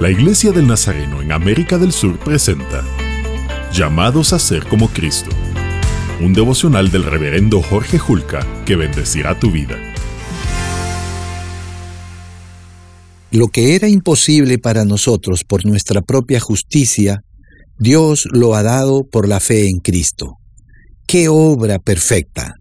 La 0.00 0.08
Iglesia 0.08 0.50
del 0.50 0.66
Nazareno 0.66 1.20
en 1.20 1.30
América 1.30 1.76
del 1.76 1.92
Sur 1.92 2.18
presenta 2.18 2.82
Llamados 3.70 4.32
a 4.32 4.38
ser 4.38 4.66
como 4.66 4.88
Cristo, 4.88 5.28
un 6.22 6.32
devocional 6.32 6.90
del 6.90 7.04
reverendo 7.04 7.60
Jorge 7.60 7.98
Julca 7.98 8.46
que 8.64 8.76
bendecirá 8.76 9.38
tu 9.38 9.50
vida. 9.50 9.76
Lo 13.30 13.48
que 13.48 13.74
era 13.74 13.88
imposible 13.88 14.56
para 14.56 14.86
nosotros 14.86 15.44
por 15.44 15.66
nuestra 15.66 16.00
propia 16.00 16.40
justicia, 16.40 17.20
Dios 17.78 18.26
lo 18.32 18.54
ha 18.54 18.62
dado 18.62 19.04
por 19.04 19.28
la 19.28 19.38
fe 19.38 19.68
en 19.68 19.80
Cristo. 19.80 20.38
¡Qué 21.06 21.28
obra 21.28 21.78
perfecta! 21.78 22.54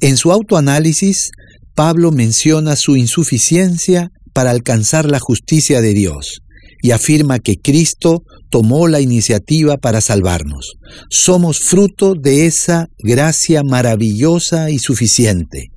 En 0.00 0.16
su 0.16 0.32
autoanálisis, 0.32 1.32
Pablo 1.74 2.12
menciona 2.12 2.76
su 2.76 2.96
insuficiencia 2.96 4.08
para 4.32 4.52
alcanzar 4.52 5.10
la 5.10 5.20
justicia 5.20 5.82
de 5.82 5.92
Dios 5.92 6.40
y 6.86 6.92
afirma 6.92 7.40
que 7.40 7.56
Cristo 7.56 8.22
tomó 8.48 8.86
la 8.86 9.00
iniciativa 9.00 9.76
para 9.76 10.00
salvarnos. 10.00 10.74
Somos 11.10 11.58
fruto 11.58 12.14
de 12.14 12.46
esa 12.46 12.86
gracia 12.98 13.64
maravillosa 13.64 14.70
y 14.70 14.78
suficiente. 14.78 15.72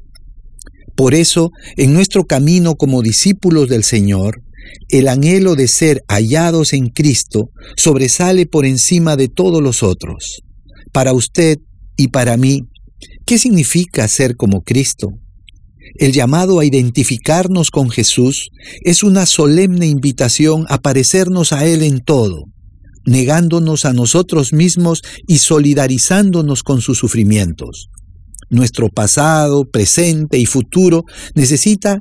Por 0.95 1.15
eso, 1.15 1.49
en 1.77 1.95
nuestro 1.95 2.25
camino 2.25 2.75
como 2.75 3.01
discípulos 3.01 3.69
del 3.69 3.83
Señor, 3.83 4.43
el 4.89 5.07
anhelo 5.07 5.55
de 5.55 5.67
ser 5.67 6.03
hallados 6.07 6.73
en 6.73 6.89
Cristo 6.89 7.49
sobresale 7.75 8.45
por 8.45 8.67
encima 8.67 9.15
de 9.15 9.29
todos 9.29 9.63
los 9.63 9.81
otros. 9.81 10.43
Para 10.93 11.13
usted 11.13 11.57
y 11.97 12.09
para 12.09 12.37
mí, 12.37 12.67
¿qué 13.25 13.39
significa 13.39 14.07
ser 14.07 14.35
como 14.35 14.61
Cristo? 14.61 15.07
El 15.95 16.13
llamado 16.13 16.59
a 16.59 16.65
identificarnos 16.65 17.71
con 17.71 17.89
Jesús 17.89 18.49
es 18.83 19.03
una 19.03 19.25
solemne 19.25 19.87
invitación 19.87 20.65
a 20.69 20.77
parecernos 20.77 21.51
a 21.53 21.65
Él 21.65 21.83
en 21.83 21.99
todo, 21.99 22.43
negándonos 23.05 23.85
a 23.85 23.93
nosotros 23.93 24.53
mismos 24.53 25.01
y 25.27 25.39
solidarizándonos 25.39 26.63
con 26.63 26.81
sus 26.81 26.97
sufrimientos. 26.97 27.87
Nuestro 28.49 28.89
pasado, 28.89 29.65
presente 29.65 30.37
y 30.37 30.45
futuro 30.45 31.03
necesita 31.35 31.99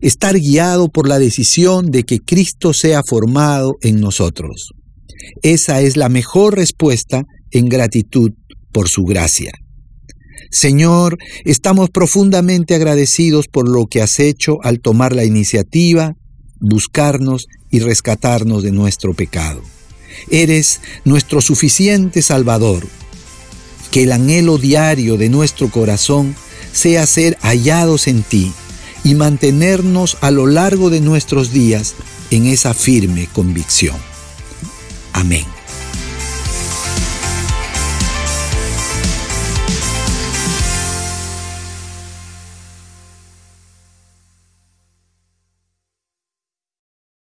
estar 0.00 0.38
guiado 0.38 0.88
por 0.88 1.08
la 1.08 1.18
decisión 1.18 1.90
de 1.90 2.04
que 2.04 2.20
Cristo 2.20 2.72
sea 2.72 3.02
formado 3.06 3.74
en 3.82 4.00
nosotros. 4.00 4.70
Esa 5.42 5.80
es 5.80 5.96
la 5.96 6.08
mejor 6.08 6.56
respuesta 6.56 7.22
en 7.50 7.68
gratitud 7.68 8.30
por 8.72 8.88
su 8.88 9.02
gracia. 9.02 9.52
Señor, 10.50 11.18
estamos 11.44 11.90
profundamente 11.90 12.74
agradecidos 12.74 13.48
por 13.48 13.68
lo 13.68 13.86
que 13.86 14.02
has 14.02 14.18
hecho 14.20 14.58
al 14.62 14.80
tomar 14.80 15.14
la 15.14 15.24
iniciativa, 15.24 16.16
buscarnos 16.58 17.46
y 17.70 17.80
rescatarnos 17.80 18.62
de 18.62 18.72
nuestro 18.72 19.14
pecado. 19.14 19.62
Eres 20.30 20.80
nuestro 21.04 21.40
suficiente 21.40 22.22
Salvador. 22.22 22.86
Que 23.90 24.04
el 24.04 24.12
anhelo 24.12 24.58
diario 24.58 25.16
de 25.16 25.28
nuestro 25.28 25.68
corazón 25.68 26.36
sea 26.72 27.06
ser 27.06 27.36
hallados 27.42 28.06
en 28.06 28.22
ti 28.22 28.52
y 29.02 29.14
mantenernos 29.14 30.16
a 30.20 30.30
lo 30.30 30.46
largo 30.46 30.90
de 30.90 31.00
nuestros 31.00 31.52
días 31.52 31.94
en 32.30 32.46
esa 32.46 32.74
firme 32.74 33.28
convicción. 33.32 33.96
Amén. 35.12 35.59